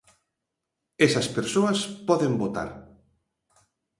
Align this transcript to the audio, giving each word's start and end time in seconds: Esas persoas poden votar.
Esas 1.07 1.27
persoas 1.35 1.79
poden 2.07 2.33
votar. 2.43 2.69